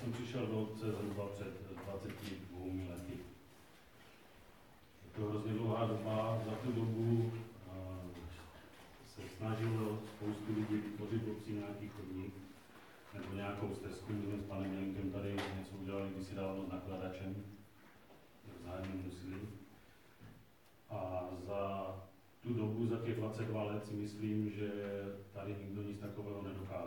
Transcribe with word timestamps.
jsem 0.00 0.12
přišel 0.12 0.46
do 0.46 0.62
obce 0.62 0.92
zhruba 0.92 1.26
před 1.26 1.52
22 1.84 2.90
lety. 2.90 3.12
Je 5.04 5.10
to 5.16 5.30
hrozně 5.30 5.52
dlouhá 5.52 5.86
doba. 5.86 6.42
Za 6.46 6.54
tu 6.54 6.72
dobu 6.72 7.32
se 9.06 9.22
snažilo 9.36 9.98
spoustu 10.16 10.54
lidí 10.54 10.74
vytvořit 10.74 11.28
obcí 11.28 11.52
nějaký 11.52 11.88
chodník 11.88 12.34
nebo 13.14 13.34
nějakou 13.34 13.74
stezku. 13.74 14.12
My 14.12 14.22
jsme 14.22 14.38
s 14.38 14.42
panem 14.42 14.74
Jankem 14.74 15.10
tady 15.10 15.32
něco 15.32 15.76
udělali 15.82 16.10
když 16.14 16.26
si 16.26 16.34
dávno 16.34 16.64
s 16.66 16.72
nakladačem, 16.72 17.44
vzájemně 18.60 19.02
museli. 19.04 19.40
A 20.90 21.28
za 21.46 21.94
tu 22.42 22.54
dobu, 22.54 22.86
za 22.86 22.96
těch 22.96 23.16
22 23.16 23.62
let 23.62 23.86
si 23.86 23.94
myslím, 23.94 24.50
že 24.50 24.70
tady 25.32 25.56
nikdo 25.64 25.82
nic 25.82 25.98
takového 25.98 26.42
nedokázal. 26.42 26.79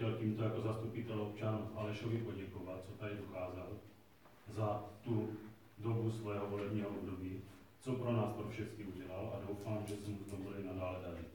Chtěl 0.00 0.12
tímto 0.12 0.42
jako 0.42 0.60
zastupitel 0.60 1.22
občan 1.22 1.68
Alešovi 1.76 2.18
poděkovat, 2.18 2.84
co 2.84 2.92
tady 2.92 3.16
dokázal 3.16 3.68
za 4.48 4.84
tu 5.04 5.28
dobu 5.78 6.10
svého 6.10 6.46
volebního 6.46 6.88
období, 6.88 7.40
co 7.80 7.92
pro 7.92 8.12
nás 8.12 8.32
pro 8.32 8.48
všechny 8.48 8.84
udělal 8.84 9.32
a 9.34 9.48
doufám, 9.48 9.78
že 9.86 9.94
se 9.96 10.10
mu 10.10 10.16
to 10.16 10.36
bude 10.36 10.64
nadále 10.64 10.98
věc. 11.14 11.26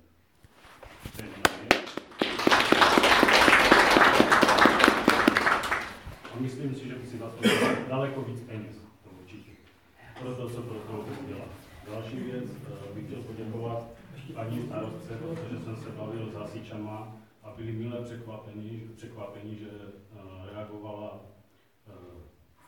A 6.33 6.39
myslím 6.39 6.75
si, 6.75 6.87
že 6.87 6.95
by 6.95 7.07
si 7.07 7.17
zasloužil 7.17 7.75
daleko 7.89 8.21
víc 8.21 8.39
peněz, 8.39 8.75
to 9.03 9.09
určitě. 9.21 9.51
Pro 10.19 10.35
to, 10.35 10.49
co 10.49 10.61
pro 10.61 10.79
to 10.79 11.05
udělal. 11.23 11.49
Další 11.91 12.17
věc, 12.17 12.45
eh, 12.67 12.93
bych 12.93 13.05
chtěl 13.05 13.23
poděkovat 13.23 13.87
paní 14.33 14.65
starostce, 14.65 15.13
protože 15.13 15.63
jsem 15.63 15.75
se 15.75 15.89
bavil 15.89 16.29
s 16.31 16.33
hasičama 16.33 17.24
a 17.45 17.51
byli 17.57 17.71
milé 17.71 18.01
překvapení, 18.03 18.89
překvapení 18.95 19.55
že 19.55 19.69
eh, 19.69 20.53
reagovala, 20.53 21.21
eh, 21.87 21.91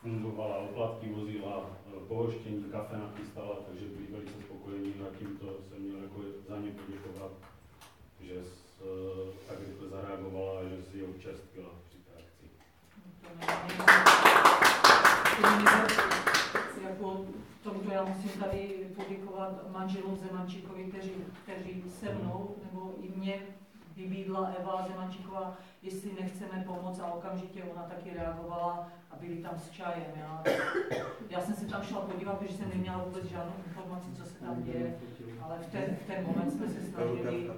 fungovala, 0.00 0.56
oplatky 0.56 1.08
vozila, 1.08 1.70
pohoštění, 2.08 2.64
kafe 2.64 2.96
nachystala, 2.96 3.56
takže 3.66 3.86
byli 3.86 4.06
velice 4.10 4.42
spokojení 4.42 4.94
a 4.94 5.18
tímto 5.18 5.46
jsem 5.68 5.82
měl 5.82 6.02
jako 6.02 6.20
za 6.48 6.58
ně 6.58 6.70
poděkovat, 6.70 7.32
že 8.20 8.34
tak 9.48 9.58
rychle 9.58 9.88
zareagovala 9.88 10.60
a 10.60 10.64
že 10.64 10.82
si 10.82 10.98
je 10.98 11.04
občerstvila 11.04 11.70
při 11.88 11.98
té 11.98 12.12
akci. 12.22 12.46
Jako 16.84 17.92
já 17.92 18.04
musím 18.04 18.40
tady 18.40 18.86
poděkovat 18.96 19.72
manželům 19.72 20.16
Zemančíkovi, 20.16 20.84
kteří, 20.84 21.12
kteří 21.42 21.84
se 21.90 22.14
mnou 22.14 22.56
nebo 22.64 22.94
i 23.02 23.18
mě 23.18 23.42
vybídla 23.98 24.52
Eva 24.58 24.86
Zemančíková, 24.88 25.56
jestli 25.82 26.12
nechceme 26.20 26.64
pomoct 26.66 27.00
a 27.00 27.12
okamžitě 27.12 27.64
ona 27.64 27.82
taky 27.82 28.10
reagovala 28.14 28.88
a 29.10 29.16
byli 29.16 29.36
tam 29.36 29.58
s 29.58 29.70
čajem. 29.70 30.12
Já, 30.16 30.44
já 31.30 31.40
jsem 31.40 31.54
se 31.54 31.66
tam 31.66 31.82
šla 31.82 32.00
podívat, 32.00 32.38
protože 32.38 32.54
jsem 32.54 32.68
neměla 32.68 33.04
vůbec 33.04 33.24
žádnou 33.24 33.54
informaci, 33.66 34.12
co 34.14 34.24
se 34.24 34.34
tam 34.34 34.62
děje, 34.62 34.98
ale 35.42 35.58
v 35.58 35.66
ten, 35.66 35.96
v 36.04 36.06
ten 36.06 36.26
moment 36.26 36.50
jsme 36.50 36.68
se 36.68 36.80
snažili 36.82 37.50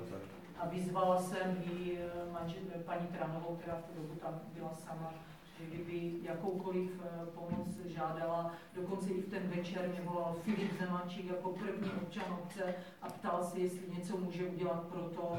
a 0.58 0.68
vyzvala 0.68 1.22
jsem 1.22 1.62
i 1.72 1.98
manžel, 2.32 2.60
paní 2.84 3.06
Tranovou, 3.06 3.56
která 3.56 3.76
v 3.76 3.82
tu 3.82 4.02
dobu 4.02 4.14
tam 4.14 4.40
byla 4.54 4.74
sama, 4.74 5.12
že 5.60 5.66
kdyby 5.66 6.12
jakoukoliv 6.22 6.90
pomoc 7.34 7.68
žádala, 7.86 8.52
dokonce 8.74 9.10
i 9.10 9.20
v 9.20 9.30
ten 9.30 9.42
večer 9.56 9.88
mě 9.88 10.00
volal 10.00 10.36
Filip 10.42 10.80
Zemančík 10.80 11.26
jako 11.26 11.48
první 11.50 11.90
občan 12.02 12.24
obce 12.42 12.74
a 13.02 13.08
ptal 13.08 13.44
se, 13.44 13.58
jestli 13.58 13.80
něco 13.98 14.16
může 14.16 14.44
udělat 14.44 14.82
pro 14.82 15.00
to, 15.00 15.36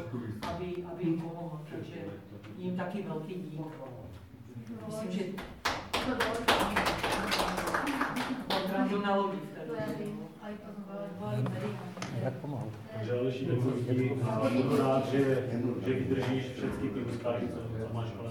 aby, 0.49 0.85
aby 0.91 1.03
jim 1.03 1.21
pomohl. 1.21 1.61
Takže 1.69 1.95
jim 2.57 2.77
taky 2.77 3.01
velký 3.01 3.33
dík. 3.33 3.61
Myslím, 4.87 5.11
že 5.11 5.23
opravdu 8.65 9.01
na 9.01 9.15
lodi 9.15 9.37
v 9.37 9.55
té 9.55 9.65
době. 9.65 10.07
Jak 12.23 12.33
pomohl? 12.33 12.67
Takže 12.93 13.19
Aleši, 13.19 13.45
tak 13.45 13.57
se 13.61 13.93
díky 13.93 14.21
a 14.21 14.49
budu 14.49 14.77
rád, 14.77 15.11
že, 15.11 15.49
že 15.85 15.93
vydržíš 15.93 16.45
všechny 16.45 16.89
ty 16.89 16.99
úskalí, 16.99 17.47
co, 17.47 17.87
co 17.87 17.93
máš 17.93 18.11
kolem 18.11 18.30